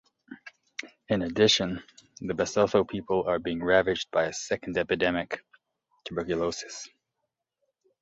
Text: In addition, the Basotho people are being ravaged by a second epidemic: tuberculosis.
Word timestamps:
In 1.09 1.21
addition, 1.21 1.83
the 2.21 2.33
Basotho 2.33 2.83
people 2.89 3.25
are 3.27 3.37
being 3.37 3.63
ravaged 3.63 4.09
by 4.09 4.23
a 4.23 4.33
second 4.33 4.75
epidemic: 4.79 5.45
tuberculosis. 6.05 6.89